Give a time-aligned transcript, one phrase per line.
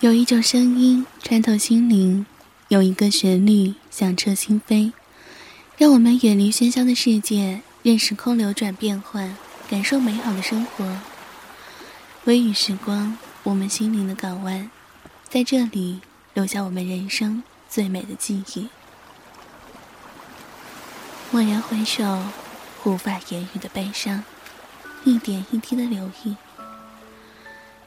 [0.00, 2.24] 有一种声音穿透心灵，
[2.68, 4.92] 有一个旋律响彻心扉，
[5.76, 9.36] 让我们远离喧嚣的世界，任时空流转变换，
[9.68, 10.96] 感受美好的生活。
[12.24, 14.70] 微雨时光，我们心灵的港湾，
[15.28, 16.00] 在这里
[16.32, 18.68] 留下我们人生最美的记忆。
[21.30, 22.24] 蓦然回首，
[22.84, 24.24] 无法言语的悲伤，
[25.04, 26.34] 一点一滴的流溢。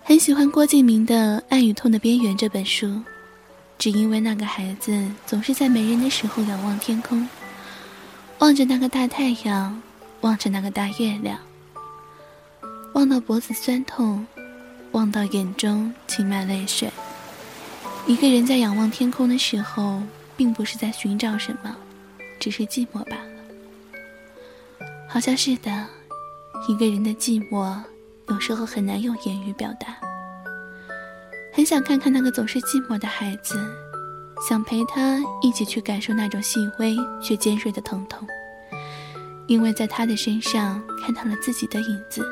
[0.06, 3.02] 很喜欢郭敬明的《爱与痛的边缘》这本书，
[3.80, 7.28] 只因为那个孩子总是在没人的时候仰望天空，
[8.40, 9.82] 望着那个大太阳，
[10.20, 11.40] 望着那个大月亮，
[12.94, 14.28] 望到脖子酸痛，
[14.92, 16.92] 望到眼中噙满泪水。
[18.06, 20.04] 一个人在仰望天空的时候，
[20.36, 21.74] 并不是在寻找什么，
[22.42, 24.86] 只是寂寞罢了。
[25.08, 25.88] 好像是的，
[26.68, 27.80] 一个人的寂寞。
[28.30, 29.98] 有时候很难用言语表达，
[31.52, 33.56] 很想看看那个总是寂寞的孩子，
[34.48, 38.28] 想陪他一起去感受那种细微却尖锐的疼痛，
[39.48, 42.26] 因为在他的身上看到了自己的影子，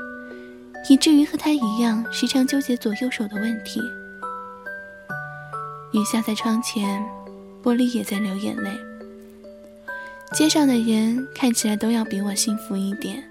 [0.90, 3.82] 以至于和他一样时常纠结左右手的问题。
[5.94, 7.04] 雨下在窗前，
[7.62, 8.72] 玻璃也在流眼泪。
[10.34, 13.22] 街上的人看起来都要比我幸福一点，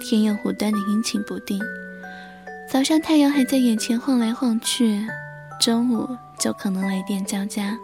[0.00, 1.60] 天有湖端的阴晴不定。
[2.70, 5.02] 早上太阳还在眼前晃来晃去，
[5.58, 6.06] 中午
[6.38, 7.74] 就可能雷电交加，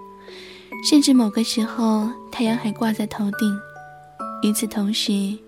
[0.87, 3.59] 甚至某个时候太阳还挂在头顶。
[4.43, 5.39] 与此同时，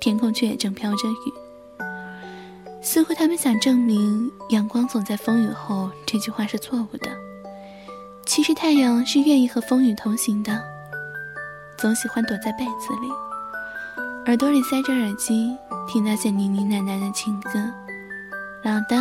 [0.00, 1.32] 天空却也正飘着雨。
[2.80, 7.10] 似乎他们想证明“阳光总在风雨后”这句话是错误的。
[8.24, 10.58] 其实太阳是愿意和风雨同行的，
[11.76, 13.10] 总喜欢躲在被子里，
[14.24, 15.54] 耳朵里塞着耳机，
[15.86, 17.50] 听那些呢呢喃喃的情歌。
[18.62, 18.96] 老的、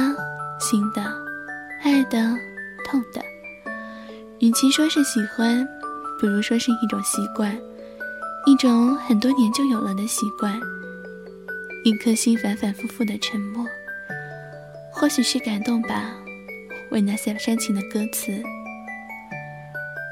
[0.59, 1.01] 新的、
[1.81, 2.19] 爱的、
[2.85, 3.21] 痛的，
[4.39, 5.67] 与其说是喜欢，
[6.19, 7.57] 不如说是一种习惯，
[8.45, 10.59] 一种很多年就有了的习惯。
[11.83, 13.65] 一颗心反反复复的沉默，
[14.91, 16.15] 或许是感动吧，
[16.91, 18.31] 为那些煽情的歌词，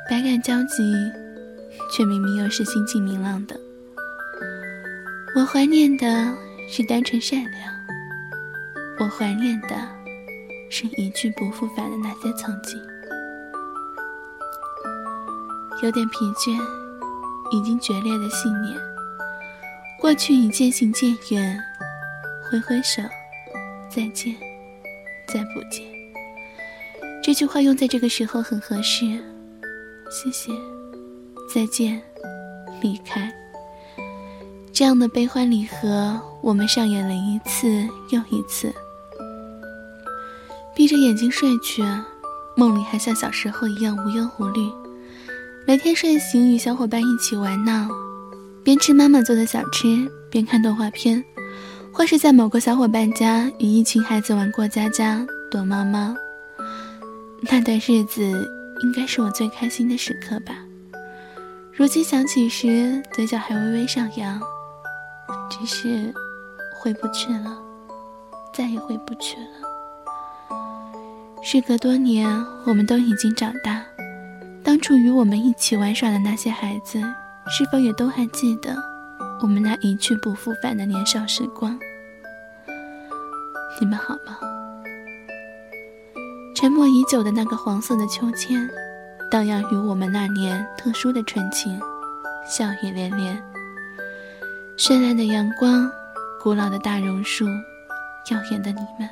[0.09, 0.83] 百感交集，
[1.91, 3.59] 却明明又是心境明朗的。
[5.35, 6.31] 我怀念的
[6.69, 7.73] 是单纯善良。
[9.03, 9.75] 我怀念的
[10.69, 12.81] 是一去不复返的那些曾经。
[15.81, 16.57] 有点疲倦，
[17.51, 18.73] 已经决裂的信念。
[19.99, 21.61] 过去已渐行渐远，
[22.49, 23.01] 挥挥手，
[23.89, 24.33] 再见，
[25.27, 25.85] 再不见。
[27.21, 29.21] 这句话用在这个时候很合适。
[30.09, 30.53] 谢谢，
[31.53, 32.01] 再见，
[32.81, 33.29] 离开。
[34.71, 38.73] 这样的悲欢离合，我们上演了一次又一次。
[40.75, 41.83] 闭着眼睛睡去，
[42.55, 44.71] 梦里还像小时候一样无忧无虑。
[45.67, 47.87] 每天睡醒与小伙伴一起玩闹，
[48.63, 51.23] 边吃妈妈做的小吃，边看动画片，
[51.91, 56.15] 或是在某个小伙伴家与一群孩子玩过家家、躲猫猫。
[57.41, 58.21] 那段日子
[58.81, 60.55] 应该是我最开心的时刻吧。
[61.71, 64.41] 如今想起时，嘴角还微微上扬。
[65.49, 66.13] 只是
[66.79, 67.57] 回不去了，
[68.53, 69.72] 再也回不去了。
[71.45, 72.25] 时隔多年，
[72.65, 73.83] 我们都已经长大。
[74.63, 77.01] 当初与我们一起玩耍的那些孩子，
[77.49, 78.73] 是否也都还记得
[79.41, 81.77] 我们那一去不复返的年少时光？
[83.81, 84.39] 你们好吗？
[86.55, 88.65] 沉默已久的那个黄色的秋千，
[89.29, 91.77] 荡漾于我们那年特殊的纯情，
[92.47, 93.37] 笑语连连。
[94.77, 95.91] 绚烂的阳光，
[96.41, 97.45] 古老的大榕树，
[98.31, 99.09] 耀眼的你们。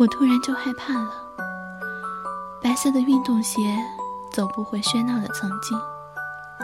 [0.00, 1.12] 我突然就害怕了。
[2.62, 3.60] 白色的运动鞋，
[4.32, 5.78] 走不回喧闹的曾经。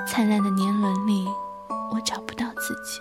[0.09, 1.29] 灿烂的年轮里，
[1.93, 2.99] 我找不到自己。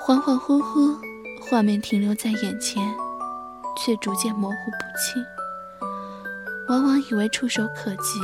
[0.00, 0.96] 恍恍惚惚，
[1.50, 2.94] 画面停留在眼前，
[3.76, 5.24] 却逐渐模糊不清。
[6.68, 8.20] 往往以为触手可及，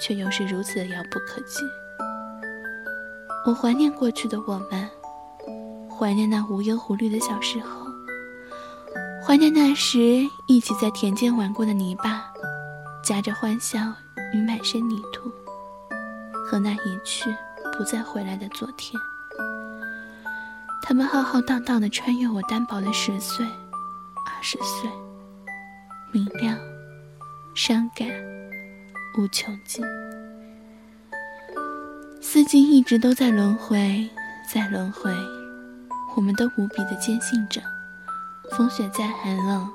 [0.00, 1.64] 却又是如此的遥不可及。
[3.44, 4.88] 我怀念过去的我们，
[5.98, 7.83] 怀念那无忧无虑的小时候。
[9.26, 12.30] 怀念那时一起在田间玩过的泥巴，
[13.02, 13.80] 夹着欢笑
[14.34, 15.32] 与满身泥土，
[16.44, 17.34] 和那一去
[17.72, 19.00] 不再回来的昨天。
[20.82, 24.90] 他们浩浩荡荡地穿越我单薄的十岁、二十岁，
[26.12, 26.58] 明亮、
[27.54, 28.06] 伤感、
[29.18, 29.82] 无穷尽。
[32.20, 34.06] 四季一直都在轮回，
[34.52, 35.10] 在轮回，
[36.14, 37.62] 我们都无比的坚信着。
[38.56, 39.68] 风雪再寒冷，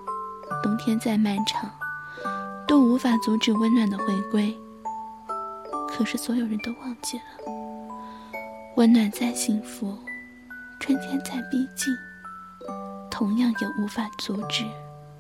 [0.63, 1.69] 冬天再漫长，
[2.65, 4.57] 都无法阻止温暖的回归。
[5.89, 7.23] 可是所有人都忘记了，
[8.77, 9.97] 温暖再幸福，
[10.79, 11.93] 春天再逼近，
[13.11, 14.63] 同样也无法阻止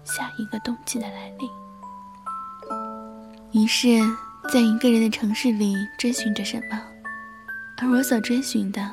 [0.05, 1.49] 下一个冬季的来临。
[3.51, 3.99] 于是，
[4.53, 6.79] 在一个人的城市里追寻着什么，
[7.81, 8.89] 而我所追寻的，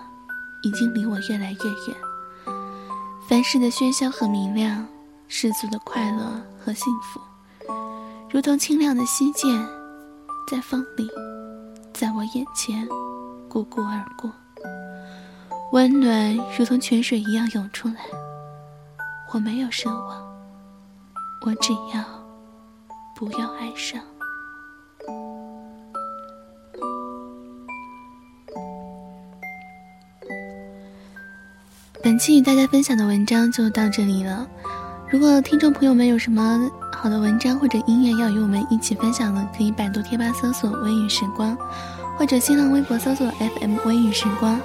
[0.63, 2.06] 已经离我越来越远。
[3.29, 4.87] 凡事的喧嚣和明亮，
[5.27, 7.21] 世俗的快乐和幸福，
[8.31, 9.67] 如同清亮的溪涧，
[10.49, 11.09] 在风里，
[11.93, 12.87] 在我眼前
[13.49, 14.33] 汩汩而过。
[15.73, 17.97] 温暖如同泉水一样涌出来。
[19.33, 20.25] 我没有奢望，
[21.45, 22.05] 我只要
[23.17, 24.01] 不要爱上。
[32.07, 34.47] 本期与大家分享的文章就到这里了。
[35.11, 41.59] 如果听众朋友们有什么好的文章或者音乐要与我们一起分享的，可以百度贴吧搜索“微雨时光”，
[42.17, 44.57] 或者新浪微博搜索 “FM 微雨时光”，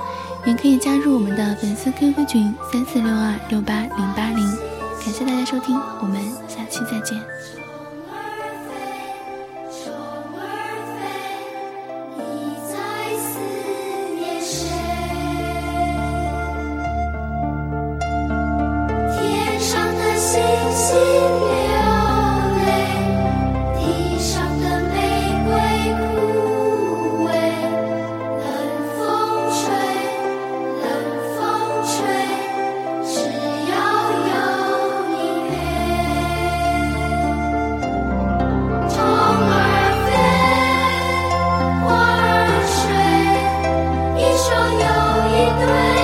[0.45, 4.47] 也可以加入我们的粉丝 QQ 群三四六二六八零八零。
[5.03, 7.19] 感谢大家收听，我们下期再见。
[45.41, 46.00] 一对。